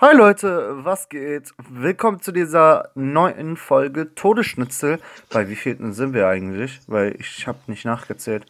[0.00, 1.50] Hi Leute, was geht?
[1.58, 5.00] Willkommen zu dieser neuen Folge Todesschnitzel.
[5.28, 6.78] Bei wie vielten sind wir eigentlich?
[6.86, 8.46] Weil ich habe nicht nachgezählt.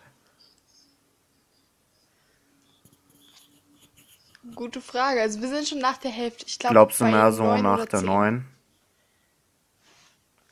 [4.54, 5.22] Gute Frage.
[5.22, 6.45] Also wir sind schon nach der Hälfte.
[6.46, 8.08] Ich glaub, Glaubst du mehr so nach der zehn.
[8.08, 8.46] 9?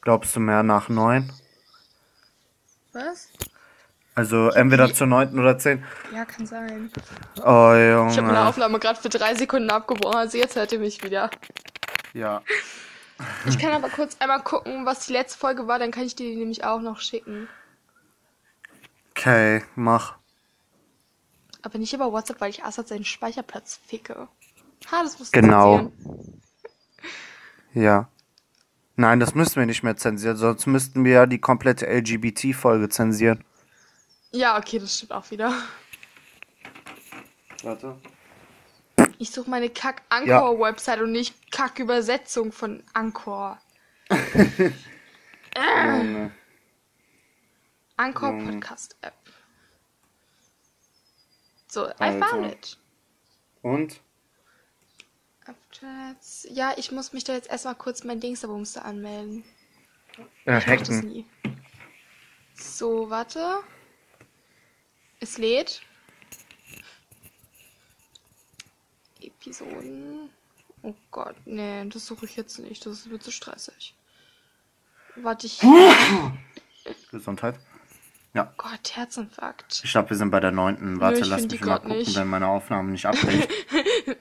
[0.01, 1.31] Glaubst du mehr nach 9?
[2.95, 3.29] Was?
[4.17, 5.39] Also entweder zur 9.
[5.39, 5.85] oder 10.
[6.13, 6.91] Ja, kann sein.
[7.37, 8.47] Oh Ich habe meine Junge.
[8.47, 11.31] Aufnahme gerade für drei Sekunden abgebrochen, also jetzt hört ihr mich wieder.
[12.13, 12.43] Ja.
[13.47, 16.29] Ich kann aber kurz einmal gucken, was die letzte Folge war, dann kann ich dir
[16.29, 17.49] die nämlich auch noch schicken.
[19.13, 20.17] Okay, mach.
[21.63, 24.29] Aber nicht über WhatsApp, weil ich Assad seinen Speicherplatz ficke.
[24.93, 25.91] Ha, das musst du Genau.
[27.73, 28.11] Ja.
[28.97, 33.46] Nein, das müssen wir nicht mehr zensieren, sonst müssten wir ja die komplette LGBT-Folge zensieren.
[34.33, 35.53] Ja, okay, das stimmt auch wieder.
[37.63, 37.97] Warte.
[39.19, 43.59] Ich suche meine Kack-Anchor-Website und nicht Kack-Übersetzung von Anchor.
[45.57, 46.33] Junge.
[47.97, 48.53] Anchor Junge.
[48.53, 49.15] Podcast App.
[51.69, 52.27] So, I Alter.
[52.27, 52.79] found it.
[53.63, 54.01] Und?
[55.47, 56.47] Updates.
[56.51, 59.45] Ja, ich muss mich da jetzt erstmal kurz mein Dingsabumster anmelden.
[60.45, 61.01] Äh, Ich hacken.
[61.01, 61.25] nie.
[62.55, 63.61] So, warte.
[65.27, 65.81] Es lädt.
[69.21, 70.31] Episoden.
[70.83, 72.87] Oh Gott, nee, das suche ich jetzt nicht.
[72.87, 73.97] Das wird zu stressig.
[75.17, 75.61] Warte, ich.
[77.11, 77.59] Gesundheit.
[78.57, 79.81] Gott, Herzinfarkt.
[79.83, 81.01] Ich glaube, wir sind bei der neunten.
[81.01, 82.15] Warte, Nö, lass mich mal gucken, nicht.
[82.15, 83.49] wenn meine Aufnahme nicht abbricht.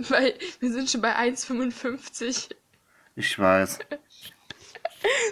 [0.09, 2.49] Weil wir sind schon bei 1,55.
[3.15, 3.77] Ich weiß.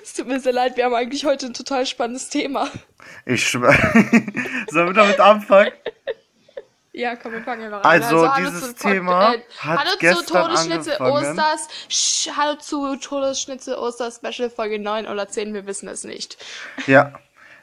[0.04, 2.70] Es tut mir sehr leid, wir haben eigentlich heute ein total spannendes Thema.
[3.26, 3.74] Ich schwöre.
[4.70, 5.72] Sollen wir damit anfangen?
[6.96, 8.02] Ja, komm, wir fangen einfach an.
[8.02, 11.40] Also, hallo dieses zu Thema äh, hat Hallo zu gestern Todesschnitzel angefangen.
[11.40, 11.68] Osters.
[11.90, 16.38] Sch, hallo zu Todesschnitzel Oster Special Folge 9 oder 10, wir wissen es nicht.
[16.86, 17.14] Ja.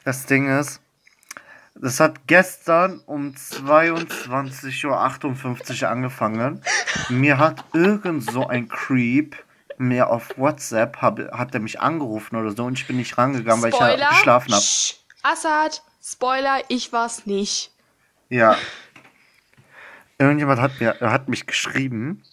[0.03, 0.81] Das Ding ist,
[1.75, 6.61] das hat gestern um 22.58 Uhr angefangen.
[7.09, 9.35] Mir hat irgend so ein Creep
[9.81, 13.61] mir auf WhatsApp hab, hat er mich angerufen oder so und ich bin nicht rangegangen,
[13.61, 13.97] weil ich Spoiler.
[13.97, 14.63] ja geschlafen habe.
[15.23, 17.71] Assad, Spoiler, ich war's nicht.
[18.29, 18.55] Ja.
[20.17, 22.23] Irgendjemand hat mir hat mich geschrieben,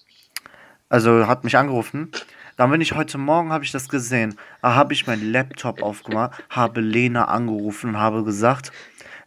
[0.89, 2.11] also hat mich angerufen.
[2.57, 4.37] Dann bin ich heute Morgen habe ich das gesehen.
[4.63, 8.73] Da habe ich meinen Laptop aufgemacht, habe Lena angerufen und habe gesagt,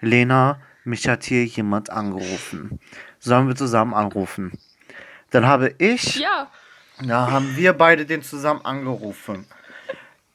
[0.01, 2.79] Lena, mich hat hier jemand angerufen.
[3.19, 4.51] Sollen wir zusammen anrufen?
[5.29, 6.51] Dann habe ich, Ja.
[7.03, 9.47] Da haben wir beide den zusammen angerufen.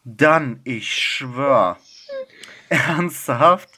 [0.05, 1.79] Dann, ich schwör,
[2.69, 3.69] ernsthaft,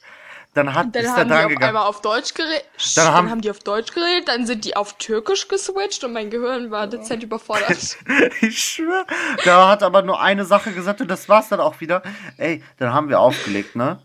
[0.54, 1.69] dann hat Dann ist er haben die dran auf gegangen.
[1.69, 2.65] einmal auf Deutsch geredet.
[2.97, 6.12] Dann Dann, haben- haben die auf Deutsch geredet, dann sind die auf Türkisch geswitcht und
[6.12, 7.97] mein Gehirn war dezent überfordert.
[8.41, 9.06] Ich schwör.
[9.44, 12.03] Da hat aber nur eine Sache gesagt und das war's dann auch wieder.
[12.38, 14.03] Ey, dann haben wir aufgelegt, ne?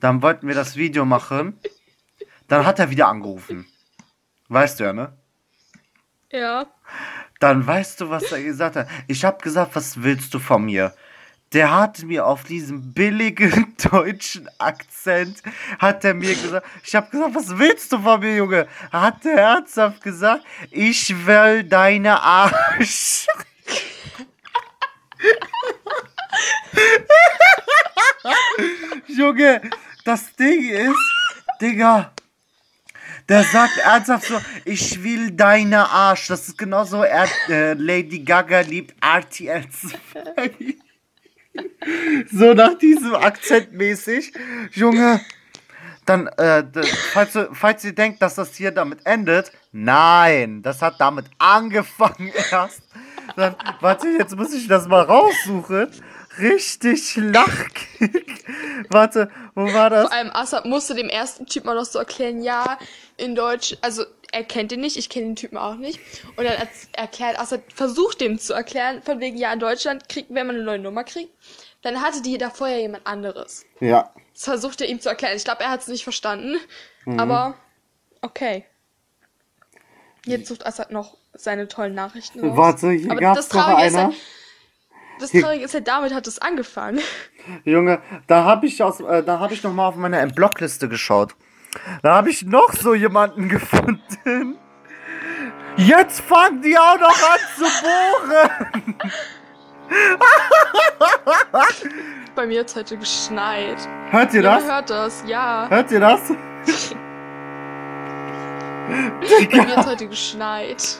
[0.00, 1.58] Dann wollten wir das Video machen.
[2.48, 3.66] Dann hat er wieder angerufen.
[4.48, 5.12] Weißt du ja, ne?
[6.30, 6.66] ja.
[7.42, 8.86] Dann weißt du, was er gesagt hat.
[9.08, 10.94] Ich hab gesagt, was willst du von mir?
[11.52, 15.42] Der hat mir auf diesem billigen deutschen Akzent,
[15.80, 18.68] hat er mir gesagt, ich hab gesagt, was willst du von mir, Junge?
[18.92, 23.26] Hat er ernsthaft gesagt, ich will deine Arsch.
[29.08, 29.62] Junge,
[30.04, 31.12] das Ding ist,
[31.60, 32.12] Digga,
[33.28, 36.28] der sagt ernsthaft so, ich will deine Arsch.
[36.28, 40.50] Das ist genauso, er, äh, Lady Gaga liebt RTL 2.
[42.32, 44.32] so nach diesem Akzent mäßig.
[44.72, 45.20] Junge,
[46.04, 46.64] dann, äh,
[47.12, 52.32] falls, du, falls ihr denkt, dass das hier damit endet, nein, das hat damit angefangen
[52.50, 52.82] erst.
[53.36, 55.88] Dann, warte, jetzt muss ich das mal raussuchen.
[56.38, 58.44] Richtig lachkick.
[58.90, 60.08] Warte, wo war das?
[60.08, 62.78] Vor allem Assad musste dem ersten Typ mal noch so erklären, ja,
[63.16, 66.00] in Deutsch, also er kennt ihn nicht, ich kenne den Typen auch nicht.
[66.36, 66.56] Und dann
[66.92, 70.64] erklärt Assad, versucht dem zu erklären, von wegen, ja, in Deutschland kriegt, wenn man eine
[70.64, 71.32] neue Nummer kriegt,
[71.82, 73.66] dann hatte die davor ja jemand anderes.
[73.80, 74.10] Ja.
[74.32, 75.36] Das versucht er ihm zu erklären.
[75.36, 76.56] Ich glaube, er hat es nicht verstanden.
[77.04, 77.20] Mhm.
[77.20, 77.54] Aber
[78.22, 78.64] okay.
[80.24, 82.56] Jetzt sucht Assad noch seine tollen Nachrichten raus.
[82.56, 84.10] Warte, hier Aber gab's das noch Traurige ist einer.
[84.10, 84.16] ja,
[85.22, 87.00] das Traurige ist ja, damit hat es angefangen.
[87.64, 91.34] Junge, da habe ich aus, äh, da habe ich noch mal auf meine Blockliste geschaut.
[92.02, 94.58] Da habe ich noch so jemanden gefunden.
[95.76, 98.50] Jetzt fangen die auch noch an zu bohren.
[102.34, 103.76] Bei mir hat es heute geschneit.
[104.10, 104.64] Hört ihr Ja, das?
[104.66, 105.66] man hört das, ja.
[105.68, 106.20] Hört ihr das?
[109.50, 110.98] Bei mir hat heute geschneit.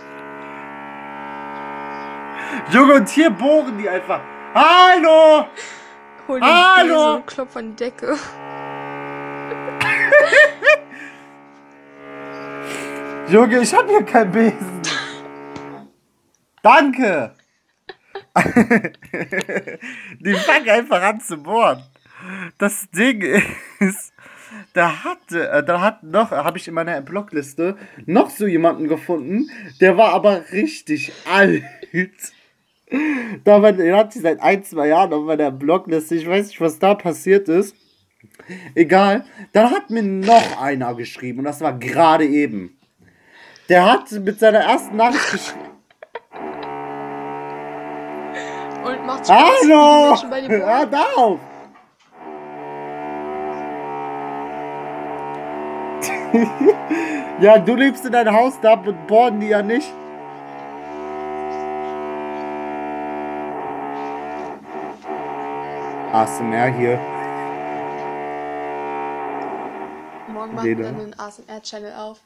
[2.70, 4.20] Junge, und hier bohren die einfach.
[4.54, 5.46] Hallo!
[6.28, 6.94] Hol den Hallo!
[6.94, 8.16] Besen und klopf an die Decke.
[13.28, 14.82] Junge, ich hab hier keinen Besen.
[16.62, 17.34] Danke.
[20.20, 21.82] die fangen einfach an zu bohren.
[22.58, 23.20] Das Ding
[23.80, 24.12] ist,
[24.74, 27.76] da hatte, äh, da hat noch, habe ich in meiner Blockliste
[28.06, 29.50] noch so jemanden gefunden,
[29.80, 31.64] der war aber richtig alt.
[33.44, 36.14] Da den hat sie seit ein, zwei Jahren auf meiner Blockliste.
[36.14, 37.74] Ich weiß nicht, was da passiert ist.
[38.74, 39.24] Egal.
[39.52, 42.76] Dann hat mir noch einer geschrieben und das war gerade eben.
[43.68, 45.68] Der hat mit seiner ersten Nachricht geschrieben.
[48.84, 50.16] Und macht Spaß, Hallo!
[50.48, 51.40] Hört auf!
[57.40, 59.92] ja, du lebst in deinem Haus, da bohren die ja nicht.
[66.12, 66.98] ASMR hier.
[70.32, 72.20] Morgen machen wir dann einen ASMR-Channel auf.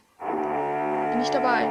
[1.13, 1.69] Bin ich dabei.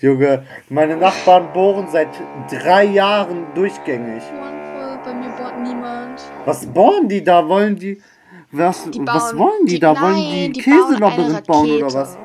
[0.00, 2.08] Junge, meine Nachbarn bohren seit
[2.50, 4.22] drei Jahren durchgängig.
[4.24, 6.20] Wonderful, bei mir bohrt niemand.
[6.44, 7.48] Was bohren die da?
[7.48, 8.02] Wollen die.
[8.52, 9.98] Was, Die was wollen die, die- da?
[10.00, 12.18] Wollen nein, die, die bauen eine Käselabyrinth bauen oder was?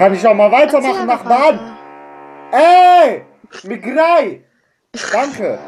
[0.00, 1.76] Kann ich auch mal weitermachen, Nachbarn?
[2.50, 3.02] weiter.
[3.02, 3.24] Ey!
[3.64, 4.42] Migrei!
[5.12, 5.58] Danke!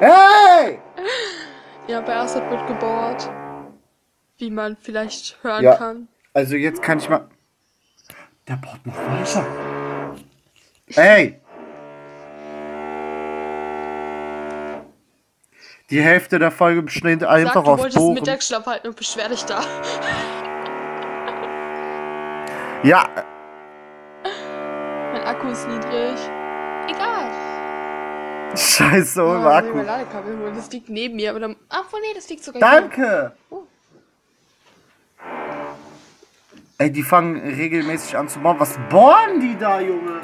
[0.00, 0.80] Hey!
[1.86, 3.30] Ja, bei Assad wird gebohrt.
[4.38, 5.76] Wie man vielleicht hören Ja.
[5.76, 6.08] kann.
[6.34, 7.28] Also jetzt kann ich mal.
[8.48, 9.46] Der baut noch weiter.
[10.96, 11.40] Ey!
[15.90, 18.14] Die Hälfte der Folge besteht Sag, einfach du aus wolltest Bohren.
[18.14, 19.60] Mittagsschlaf halten und beschwer dich da.
[22.84, 23.08] Ja,
[25.12, 26.18] Mein Akku ist niedrig.
[26.88, 27.30] Egal.
[28.56, 29.76] scheiße, Oh, ich will Akku.
[29.76, 30.54] mein Ladekabel holen.
[30.54, 31.30] Das liegt neben mir.
[31.30, 31.56] Aber dann...
[31.68, 33.32] Ach, oh, nee, das liegt sogar Danke!
[33.50, 33.62] Oh.
[36.78, 38.60] Ey, die fangen regelmäßig an zu bauen.
[38.60, 40.20] Was bohren die da, Junge?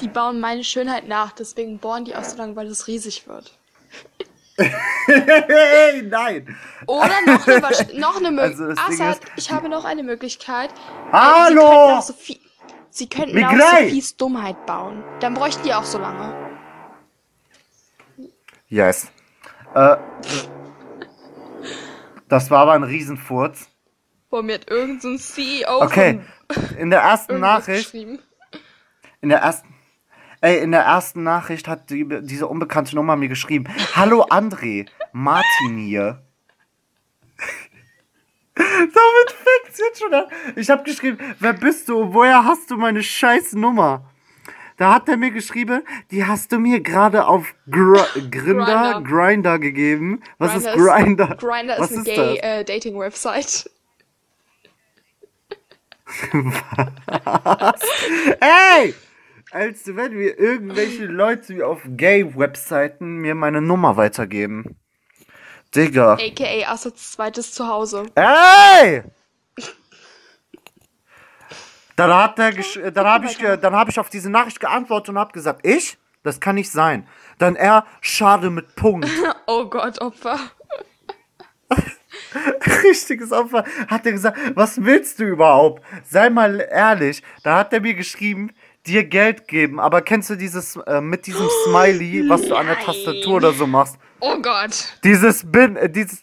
[0.00, 1.32] Die bauen meine Schönheit nach.
[1.32, 3.58] Deswegen bohren die auch so lange, weil es riesig wird.
[4.60, 6.56] Hey, nein!
[6.86, 8.88] Oder noch eine, Wasch- noch eine Also Möglichkeit.
[8.90, 10.70] Ding Assad, ich habe noch eine Möglichkeit.
[11.12, 12.00] Hallo!
[12.00, 13.84] Sie könnten auch, Sie könnten auch Migrei!
[13.88, 15.02] Sophies Dummheit bauen.
[15.20, 16.34] Dann bräuchten die auch so lange.
[18.68, 19.08] Yes.
[19.74, 19.96] Äh,
[22.28, 23.68] das war aber ein Riesenfurz.
[24.30, 26.20] Boah, mir hat irgendein so CEO Okay,
[26.78, 29.74] in der ersten Nachricht, in der ersten,
[30.40, 33.66] ey, in der ersten Nachricht hat die, diese unbekannte Nummer mir geschrieben.
[33.94, 36.22] Hallo André, Martin hier.
[38.54, 40.24] Damit fängt's jetzt schon an.
[40.56, 42.12] Ich habe geschrieben, wer bist du?
[42.12, 44.10] Woher hast du meine scheiß Nummer?
[44.76, 49.02] Da hat er mir geschrieben, die hast du mir gerade auf Gr Grinder.
[49.04, 50.22] Grinder gegeben.
[50.38, 51.36] Was ist Grindr Grinder?
[51.36, 53.70] Grindr Was ist eine ist gay äh, Dating-Website.
[58.40, 58.94] Ey!
[59.50, 64.76] Als wenn mir irgendwelche Leute auf Gay-Webseiten mir meine Nummer weitergeben.
[65.74, 66.14] Digga.
[66.14, 68.06] AKA Assads zweites Zuhause.
[68.14, 69.02] Ey!
[71.96, 75.18] Dann hat er äh, dann habe ich dann habe ich auf diese Nachricht geantwortet und
[75.18, 75.98] habe gesagt, ich?
[76.22, 77.06] Das kann nicht sein.
[77.38, 79.08] Dann er schade mit Punkt.
[79.46, 80.38] Oh Gott, Opfer.
[82.84, 83.64] Richtiges Opfer.
[83.88, 85.84] Hat er gesagt, was willst du überhaupt?
[86.04, 87.22] Sei mal ehrlich.
[87.42, 88.52] Da hat er mir geschrieben,
[88.86, 89.80] dir Geld geben.
[89.80, 93.66] Aber kennst du dieses äh, mit diesem Smiley, was du an der Tastatur oder so
[93.66, 93.96] machst?
[94.20, 94.86] Oh Gott.
[95.04, 96.22] Dieses Bin, äh, dieses,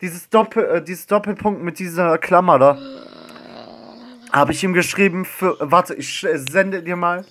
[0.00, 2.78] dieses Doppel, äh, dieses Doppelpunkt mit dieser Klammer da.
[4.32, 7.24] Habe ich ihm geschrieben für, warte, ich sende dir mal,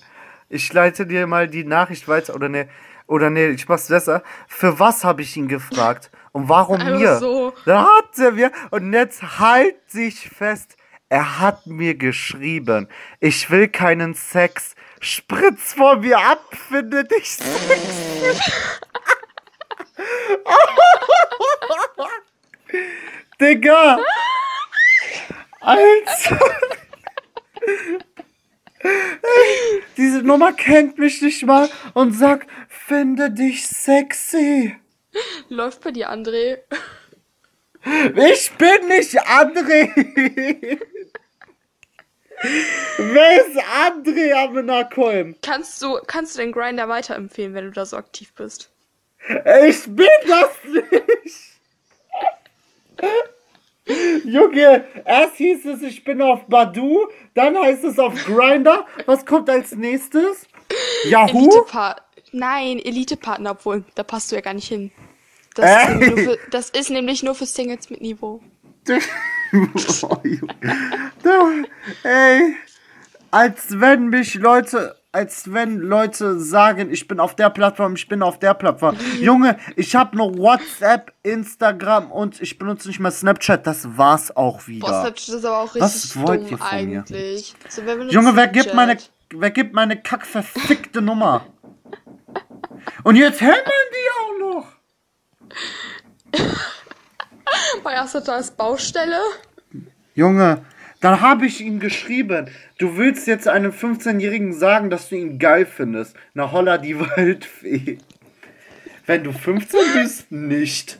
[0.48, 2.68] ich leite dir mal die Nachricht weiter, oder ne,
[3.06, 4.22] oder ne, ich mach's besser.
[4.48, 6.10] Für was habe ich ihn gefragt?
[6.32, 7.18] Und warum Einfach mir?
[7.18, 7.52] so.
[7.66, 10.76] Da hat er mir, und jetzt halt sich fest,
[11.08, 12.88] er hat mir geschrieben,
[13.20, 18.40] ich will keinen Sex, spritz vor mir ab, finde dich sexy.
[23.40, 23.98] Digga!
[25.60, 26.38] Alter!
[29.96, 34.76] Diese Nummer kennt mich nicht mal und sagt, finde dich sexy.
[35.48, 36.58] Läuft bei dir, André.
[37.84, 40.78] Ich bin nicht André.
[42.98, 45.36] Wer ist André Amenakolm?
[45.42, 48.70] Kannst du, kannst du den Grinder weiterempfehlen, wenn du da so aktiv bist?
[49.66, 51.54] Ich bin das nicht.
[54.24, 58.86] Junge, erst hieß es, ich bin auf Badu, dann heißt es auf Grinder.
[59.06, 60.46] Was kommt als nächstes?
[61.04, 61.50] Yahoo?
[61.50, 61.96] Elite
[62.32, 64.90] Nein, Elite-Partner, obwohl, da passt du ja gar nicht hin.
[65.54, 65.94] Das, ist Ey.
[65.94, 68.40] nämlich nur für, das ist nämlich nur für Singles mit Niveau.
[72.02, 72.56] ey,
[73.30, 78.22] als wenn mich Leute, als wenn Leute sagen, ich bin auf der Plattform, ich bin
[78.22, 78.96] auf der Plattform.
[79.20, 83.66] Junge, ich habe noch WhatsApp, Instagram und ich benutze nicht mehr Snapchat.
[83.66, 84.86] Das war's auch wieder.
[84.86, 86.98] Boah, Snapchat ist aber auch Was richtig wollt dumm ihr von mir?
[86.98, 87.54] eigentlich.
[87.68, 88.96] So, wer Junge, wer gibt meine,
[89.30, 91.46] wer gibt meine kackverfickte Nummer?
[93.04, 94.73] Und jetzt hämmern die auch noch.
[97.82, 99.20] Bei Asata ist Baustelle.
[100.14, 100.64] Junge,
[101.00, 105.66] dann habe ich ihm geschrieben, du willst jetzt einem 15-Jährigen sagen, dass du ihn geil
[105.66, 106.16] findest.
[106.32, 107.98] Na holla die Waldfee.
[109.06, 110.98] Wenn du 15 bist, nicht.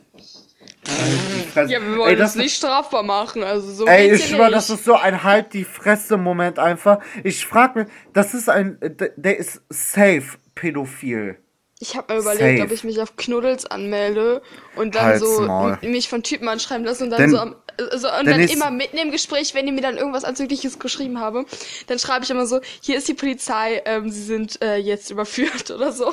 [1.54, 1.72] Fresse.
[1.72, 4.68] Ja, wir ey, wollen das das nicht strafbar machen, also so Ey, ich schwör, das
[4.68, 6.98] ist so ein Halt die Fresse-Moment einfach.
[7.22, 11.38] Ich frag mich, das ist ein, der der ist safe pädophil.
[11.84, 12.62] Ich habe mir überlegt, Safe.
[12.62, 14.40] ob ich mich auf Knuddels anmelde
[14.74, 18.08] und dann Halt's so mich von Typen anschreiben lasse und dann Denn- so am, also,
[18.08, 21.44] und dann immer mitten im Gespräch, wenn die mir dann irgendwas Anzügliches geschrieben haben,
[21.86, 25.70] dann schreibe ich immer so, hier ist die Polizei, ähm, sie sind äh, jetzt überführt
[25.70, 26.10] oder so.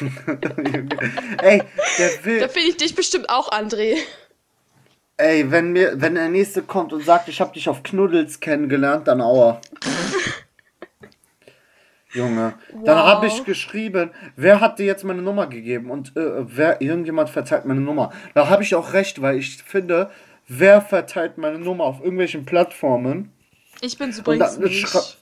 [1.42, 1.62] ey,
[1.98, 2.40] der will.
[2.40, 3.98] Da finde ich dich bestimmt auch, André.
[5.18, 9.06] Ey, wenn mir, wenn der nächste kommt und sagt, ich habe dich auf Knuddels kennengelernt,
[9.06, 9.60] dann aua.
[12.12, 13.06] Junge, dann Wow.
[13.06, 17.64] habe ich geschrieben, wer hat dir jetzt meine Nummer gegeben und äh, wer irgendjemand verteilt
[17.64, 18.12] meine Nummer.
[18.34, 20.10] Da habe ich auch recht, weil ich finde,
[20.46, 23.32] wer verteilt meine Nummer auf irgendwelchen Plattformen?
[23.80, 25.18] Ich bin's übrigens dann nicht.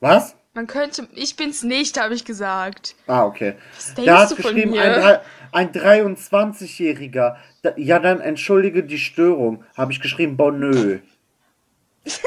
[0.00, 0.36] Was?
[0.54, 2.96] Man könnte, ich bin's nicht, habe ich gesagt.
[3.06, 3.54] Ah, okay.
[3.76, 5.18] Was denkst hat du geschrieben, ein,
[5.52, 7.36] ein 23-Jähriger.
[7.62, 9.64] Da- Ja, dann entschuldige die Störung.
[9.76, 10.98] Habe ich geschrieben, Bonö.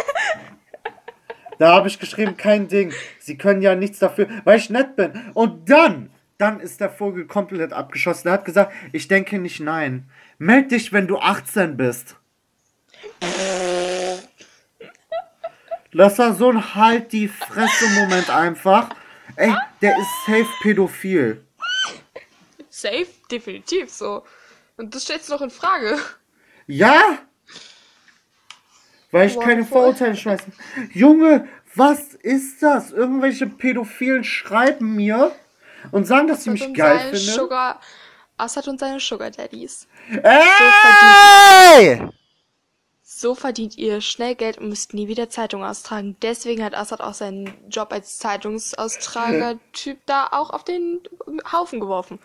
[1.60, 2.93] da habe ich geschrieben, kein Ding.
[3.19, 5.13] Sie können ja nichts dafür, weil ich nett bin.
[5.33, 8.27] Und dann, dann ist der Vogel komplett abgeschossen.
[8.27, 10.10] Er hat gesagt, ich denke nicht nein.
[10.38, 12.15] Meld dich, wenn du 18 bist.
[15.93, 18.89] Das war so ein Halt die Fresse-Moment einfach.
[19.36, 21.43] Ey, der ist safe pädophil.
[22.69, 24.24] Safe, definitiv so.
[24.77, 26.00] Und das stellst du doch in Frage.
[26.67, 27.19] Ja?
[29.13, 29.63] Weil ich keine.
[29.63, 30.51] Vorurteile schmeißen.
[30.91, 32.91] Junge, was ist das?
[32.91, 35.32] Irgendwelche Pädophilen schreiben mir
[35.91, 37.17] und sagen, dass sie mich geil finden.
[37.17, 37.79] Sugar,
[38.38, 39.88] Assad und seine Sugar Daddies.
[40.24, 42.01] Ey!
[43.03, 46.17] So verdient ihr schnell Geld und müsst nie wieder Zeitung austragen.
[46.24, 51.01] Deswegen hat Assad auch seinen Job als Zeitungsaustrager-Typ da auch auf den
[51.51, 52.17] Haufen geworfen.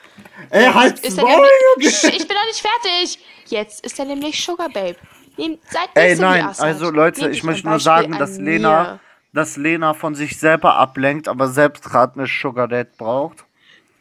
[0.48, 1.94] Ey, halt Ist er Maul, nämlich!
[1.94, 3.18] Sch, ich bin noch nicht fertig.
[3.46, 4.96] Jetzt ist er nämlich Sugar Babe.
[5.38, 8.44] Nehm, seid nicht Ey, so nein, also Leute, Nehmt ich möchte nur sagen, dass mir.
[8.44, 9.00] Lena,
[9.32, 13.44] dass Lena von sich selber ablenkt, aber selbst gerade eine Sugar Dad braucht.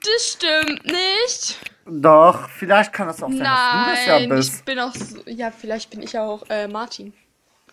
[0.04, 1.60] Das stimmt nicht.
[1.86, 4.56] Doch, vielleicht kann es auch sein, dass du das ja Nein, bist.
[4.56, 7.14] ich bin auch so, ja, vielleicht bin ich auch äh, Martin.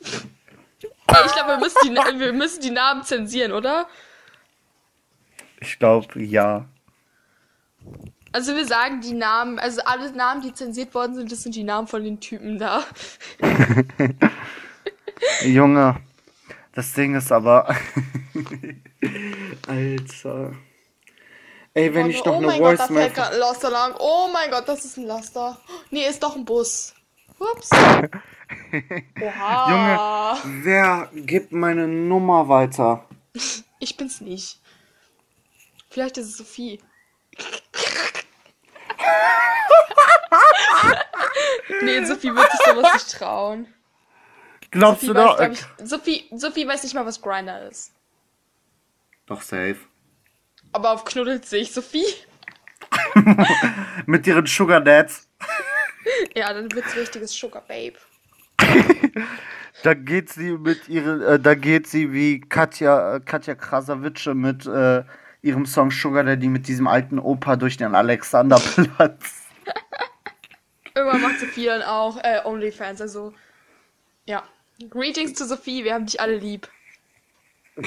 [0.03, 3.87] Ey, ich glaube, wir, wir müssen die Namen zensieren, oder?
[5.61, 6.67] Ich glaube, ja.
[8.35, 11.63] Also wir sagen die Namen, also alle Namen, die zensiert worden sind, das sind die
[11.63, 12.83] Namen von den Typen da.
[15.45, 16.01] Junge,
[16.73, 17.69] das Ding ist aber.
[19.69, 20.53] Alter.
[21.75, 23.13] Ey, wenn ich noch oh eine mein Gott, da Voice Mail.
[23.17, 23.95] ein Laster lang.
[24.01, 25.57] Oh mein Gott, das ist ein Laster.
[25.93, 26.93] Nee, ist doch ein Bus.
[27.39, 27.71] Ups.
[29.23, 30.37] Oha.
[30.43, 33.05] Junge, wer gibt meine Nummer weiter?
[33.79, 34.59] Ich bin's nicht.
[35.89, 36.81] Vielleicht ist es Sophie.
[41.83, 43.67] Nee, Sophie wird sich sowas nicht trauen.
[44.71, 45.37] Glaubst Sophie du weiß, doch?
[45.39, 47.93] glaub ich, Sophie, Sophie weiß nicht mal, was Grinder ist.
[49.27, 49.77] Doch, safe.
[50.73, 52.05] Aber auf Knuddels sehe ich Sophie.
[54.07, 55.29] Mit ihren Sugar Dads.
[56.37, 57.97] Ja, dann wird's richtiges Sugar Babe.
[59.83, 64.67] Da geht sie mit ihren, äh, da geht sie wie Katja, äh, Katja Krasavice mit
[64.67, 65.03] äh,
[65.45, 69.43] ihrem Song Sugar Daddy mit diesem alten Opa durch den Alexanderplatz.
[70.95, 73.35] Irgendwann macht Sophie dann auch äh, OnlyFans, also.
[74.27, 74.43] Ja.
[74.91, 76.69] Greetings zu Sophie, wir haben dich alle lieb.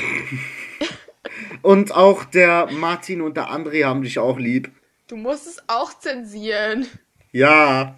[1.62, 4.72] Und auch der Martin und der André haben dich auch lieb.
[5.08, 6.88] Du musst es auch zensieren.
[7.32, 7.98] Ja.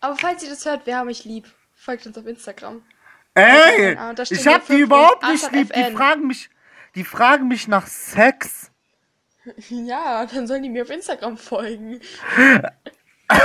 [0.00, 1.46] Aber falls ihr das hört, wir haben euch lieb.
[1.74, 2.82] Folgt uns auf Instagram.
[3.34, 3.96] Ey,
[4.30, 5.72] ich hab die überhaupt nicht lieb.
[5.72, 6.50] Die fragen mich,
[6.94, 8.70] die fragen mich nach Sex.
[9.68, 12.00] Ja, dann sollen die mir auf Instagram folgen.
[13.28, 13.38] Hä?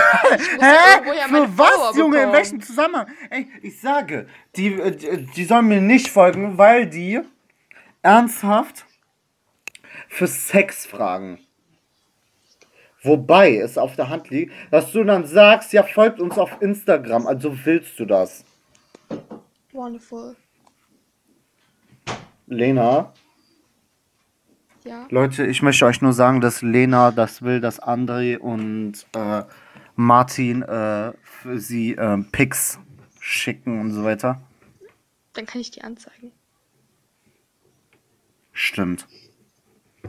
[1.28, 2.06] Für was, Follower Junge?
[2.06, 2.34] In bekommen.
[2.34, 3.08] welchem Zusammenhang?
[3.30, 7.22] Ey, ich sage, die, äh, die, die sollen mir nicht folgen, weil die
[8.04, 8.86] ernsthaft
[10.08, 11.40] für Sex fragen.
[13.04, 17.26] Wobei es auf der Hand liegt, dass du dann sagst, ja, folgt uns auf Instagram.
[17.26, 18.46] Also willst du das?
[19.72, 20.36] Wonderful.
[22.46, 23.14] Lena,
[24.84, 25.06] Ja.
[25.10, 29.44] Leute, ich möchte euch nur sagen, dass Lena das will, dass André und äh,
[29.96, 32.80] Martin äh, für sie äh, Pics
[33.20, 34.42] schicken und so weiter.
[35.34, 36.32] Dann kann ich die anzeigen.
[38.52, 39.08] Stimmt.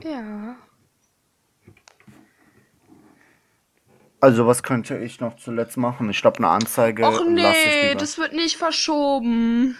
[0.02, 0.56] Ja.
[4.20, 6.08] Also, was könnte ich noch zuletzt machen?
[6.08, 9.76] Ich glaube, eine Anzeige Och ich nee, das wird nicht verschoben.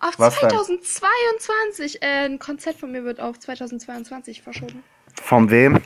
[0.00, 0.50] Auf Was denn?
[0.50, 2.02] 2022.
[2.02, 4.82] Äh, ein Konzert von mir wird auf 2022 verschoben.
[5.14, 5.80] Von wem?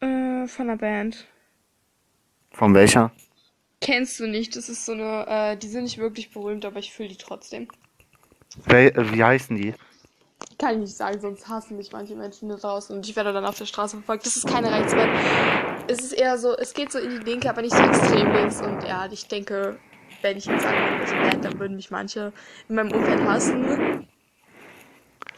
[0.00, 1.26] Äh, von der Band.
[2.50, 3.12] Von welcher?
[3.80, 4.54] Kennst du nicht?
[4.56, 7.68] Das ist so eine, äh, die sind nicht wirklich berühmt, aber ich fühle die trotzdem.
[8.66, 9.74] Wel wie heißen die?
[10.58, 13.44] Kann ich nicht sagen, sonst hassen mich manche Menschen da draußen und ich werde dann
[13.44, 14.26] auf der Straße verfolgt.
[14.26, 15.10] Das ist keine Rechtsband.
[15.88, 18.60] Es ist eher so, es geht so in die Linke, aber nicht so extrem links.
[18.60, 19.78] Und ja, ich denke,
[20.22, 22.32] wenn ich jetzt sagen würde, welche Band, dann würden mich manche
[22.68, 24.06] in meinem Umfeld hassen.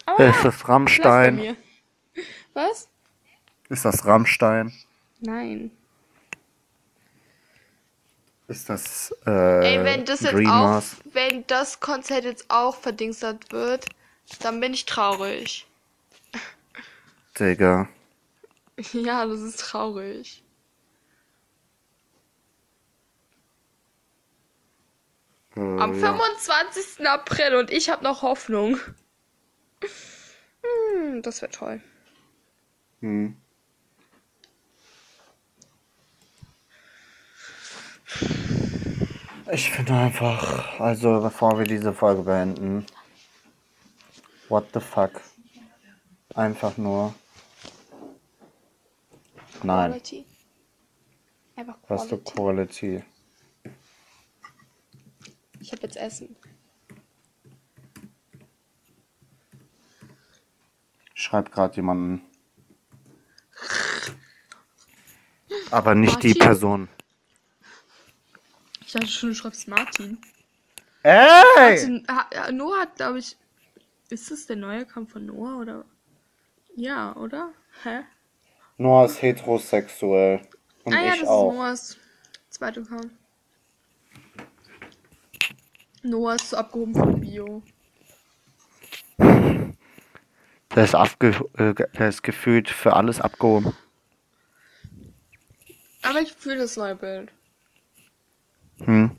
[0.07, 1.57] Aber Ist das Rammstein?
[2.53, 2.89] Was?
[3.69, 4.73] Ist das Rammstein?
[5.21, 5.71] Nein.
[8.47, 9.31] Ist das äh,
[9.79, 10.97] Ey, wenn das jetzt Dreamers?
[11.01, 13.87] auch, wenn das Konzert jetzt auch verdingstert wird,
[14.41, 15.67] dann bin ich traurig.
[17.39, 17.89] Digga.
[18.93, 20.44] Ja, das ist traurig.
[25.57, 26.15] Äh, Am ja.
[26.15, 27.07] 25.
[27.07, 28.79] April und ich habe noch Hoffnung.
[30.63, 31.81] Hm, das wäre toll.
[33.01, 33.37] Hm.
[39.53, 42.87] Ich finde einfach, also bevor wir diese Folge beenden,
[44.49, 45.21] what the fuck?
[46.35, 47.15] Einfach nur.
[49.63, 50.25] Nein, Quality.
[51.57, 53.05] Einfach was du Quality.
[55.65, 56.37] Ich habe jetzt Essen.
[61.15, 62.21] Schreibt gerade jemanden.
[65.71, 66.43] Aber nicht die Martin?
[66.43, 66.89] Person.
[68.85, 70.19] Ich dachte schon, du schreibst Martin.
[71.03, 72.05] Ey!
[72.31, 73.39] Ja, Noah hat, glaube ich.
[74.11, 75.87] Ist das der neue Kampf von Noah oder?
[76.77, 77.55] Ja, oder?
[77.85, 78.03] Hä?
[78.77, 80.47] Noah ist heterosexuell.
[80.85, 81.53] Und ah ja, ich das auch.
[81.53, 81.97] ist Noahs
[82.51, 83.11] zweiter Account.
[86.05, 87.63] Noah ist so abgehoben von Bio.
[89.19, 93.73] Der ist, abge äh, der ist gefühlt für alles abgehoben.
[96.03, 97.33] Aber ich fühle das neue Bild.
[98.85, 99.17] Hm.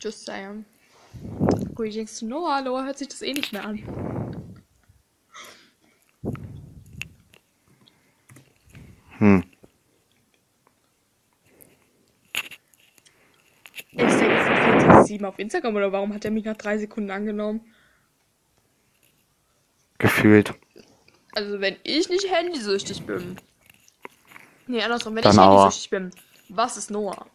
[0.00, 0.64] Just saying.
[1.74, 2.62] Greetings to Noah.
[2.62, 3.82] Noah hört sich das eh nicht mehr an.
[9.18, 9.44] Hm.
[13.92, 17.60] Ist der jetzt 7 auf Instagram oder warum hat er mich nach drei Sekunden angenommen?
[19.98, 20.54] Gefühlt.
[21.32, 23.36] Also wenn ich nicht handysüchtig bin.
[24.68, 25.62] Nee, andersrum, wenn Dann ich aber.
[25.62, 26.10] handysüchtig bin.
[26.48, 27.26] Was ist Noah?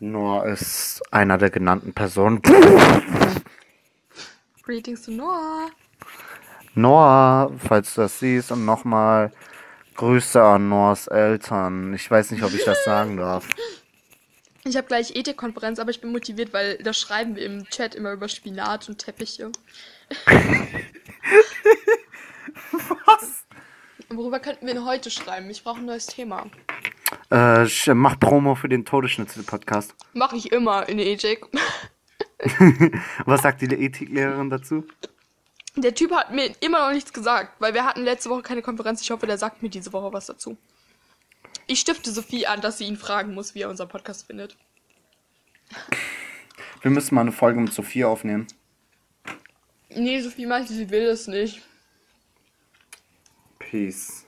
[0.00, 2.40] Noah ist einer der genannten Personen.
[4.62, 5.68] Greetings to Noah.
[6.74, 9.32] Noah, falls du das siehst, und nochmal
[9.96, 11.92] Grüße an Noahs Eltern.
[11.92, 13.46] Ich weiß nicht, ob ich das sagen darf.
[14.66, 18.12] Ich habe gleich Ethikkonferenz, aber ich bin motiviert, weil da schreiben wir im Chat immer
[18.12, 19.52] über Spinat und Teppiche.
[23.04, 23.44] Was?
[24.08, 25.50] Worüber könnten wir denn heute schreiben?
[25.50, 26.46] Ich brauche ein neues Thema.
[27.30, 29.94] Äh, ich mach Promo für den Todesschnitzel-Podcast.
[30.14, 31.46] Mache ich immer in Ethik.
[33.26, 34.86] Was sagt die Ethiklehrerin dazu?
[35.76, 39.02] Der Typ hat mir immer noch nichts gesagt, weil wir hatten letzte Woche keine Konferenz.
[39.02, 40.56] Ich hoffe, der sagt mir diese Woche was dazu.
[41.66, 44.56] Ich stifte Sophie an, dass sie ihn fragen muss, wie er unseren Podcast findet.
[46.82, 48.46] Wir müssen mal eine Folge mit Sophie aufnehmen.
[49.88, 51.62] Nee, Sophie meinte, sie will es nicht.
[53.58, 54.26] Peace.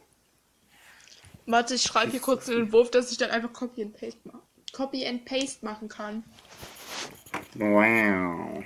[1.46, 4.42] Warte, ich schreibe hier kurz einen Entwurf, dass ich dann einfach Copy and Paste mache.
[4.72, 6.24] Copy and Paste machen kann.
[7.54, 8.64] Wow.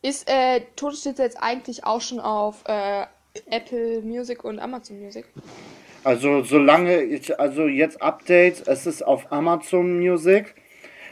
[0.00, 3.06] Ist äh, Todesschnitzer jetzt eigentlich auch schon auf äh,
[3.46, 5.26] Apple Music und Amazon Music?
[6.04, 10.54] Also solange ich, also jetzt Update, es ist auf Amazon Music.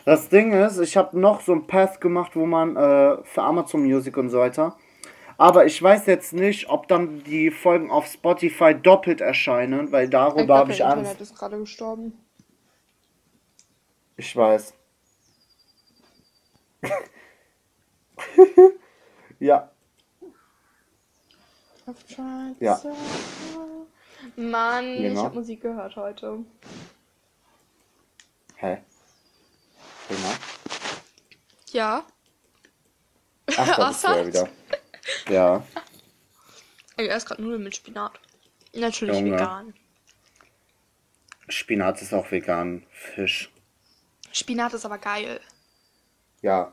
[0.05, 3.83] Das Ding ist, ich habe noch so ein Path gemacht, wo man äh, für Amazon
[3.83, 4.77] Music und so weiter
[5.37, 10.59] Aber ich weiß jetzt nicht, ob dann die Folgen auf Spotify doppelt erscheinen, weil darüber
[10.59, 10.99] habe ich Angst.
[10.99, 12.13] Internet ist gerade gestorben.
[14.17, 14.73] Ich weiß.
[19.41, 19.71] ja,
[22.61, 22.81] Ja.
[24.37, 25.25] Mann, ich Genau.
[25.25, 26.39] habe Musik gehört heute.
[28.57, 28.79] hä?
[30.09, 30.31] Genau.
[31.73, 32.05] Ja.
[33.57, 34.49] Ach, da bist du ja wieder.
[35.29, 35.63] Ja.
[36.97, 38.19] Ich esse gerade Nudeln mit Spinat.
[38.75, 39.33] Natürlich Junge.
[39.33, 39.75] vegan.
[41.49, 42.85] Spinat ist auch vegan.
[42.91, 43.53] Fisch.
[44.33, 45.41] Spinat ist aber geil.
[46.43, 46.73] Ja.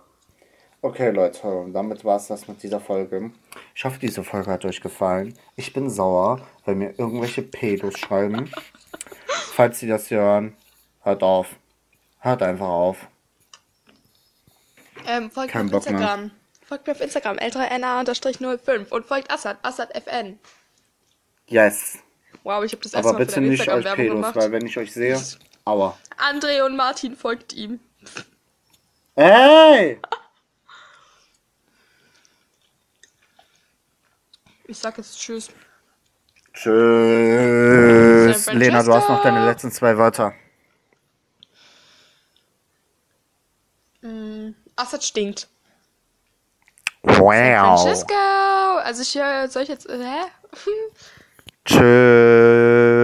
[0.82, 3.32] Okay, Leute, und damit war es das mit dieser Folge.
[3.76, 5.38] Ich hoffe, diese Folge hat euch gefallen.
[5.56, 8.52] Ich bin sauer, weil mir irgendwelche Pedos schreiben.
[9.54, 10.56] Falls sie das hören,
[11.02, 11.48] hört auf.
[12.20, 12.98] Hört einfach auf.
[15.08, 16.00] Ähm, folgt Kein mir auf Bock mehr.
[16.02, 16.32] Instagram.
[16.66, 20.40] Folgt mir auf Instagram, ältereNA-05 und folgt Assad, Assad FN.
[21.48, 21.98] Yes.
[22.44, 24.36] Wow, ich habe das erste Aber Mal für bitte nicht als Instagram-Werbung Pedos, gemacht.
[24.36, 25.22] weil wenn ich euch sehe.
[25.66, 25.98] Aua.
[26.18, 27.80] André und Martin folgt ihm.
[29.16, 30.00] Ey!
[34.66, 35.50] Ich sag jetzt Tschüss.
[36.54, 38.46] Tschüss.
[38.46, 40.34] San Lena, du hast noch deine letzten zwei Wörter.
[44.02, 45.50] Mm, Assad stinkt.
[47.04, 47.82] Wow.
[47.82, 48.14] Francisco!
[48.84, 50.22] Also ich höre, soll ich jetzt, hä?
[51.66, 53.03] Tschüss.